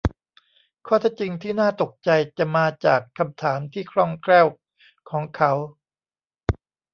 [0.87, 4.47] ข้อเท็จจริงที่น่าตกใจจะมาจากคำถามที่คล่องแคล่ว
[5.09, 5.51] ของเขา